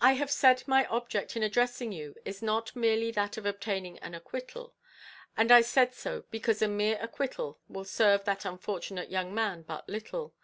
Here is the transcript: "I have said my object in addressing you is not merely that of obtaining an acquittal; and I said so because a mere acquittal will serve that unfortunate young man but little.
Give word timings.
"I 0.00 0.12
have 0.12 0.30
said 0.30 0.62
my 0.68 0.86
object 0.86 1.34
in 1.34 1.42
addressing 1.42 1.90
you 1.90 2.14
is 2.24 2.40
not 2.40 2.76
merely 2.76 3.10
that 3.10 3.36
of 3.36 3.44
obtaining 3.46 3.98
an 3.98 4.14
acquittal; 4.14 4.76
and 5.36 5.50
I 5.50 5.60
said 5.60 5.92
so 5.92 6.22
because 6.30 6.62
a 6.62 6.68
mere 6.68 7.00
acquittal 7.02 7.58
will 7.66 7.82
serve 7.84 8.22
that 8.26 8.44
unfortunate 8.44 9.10
young 9.10 9.34
man 9.34 9.62
but 9.62 9.88
little. 9.88 10.36